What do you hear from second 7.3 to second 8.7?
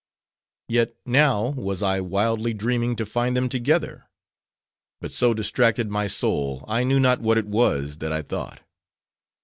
it was, that I thought.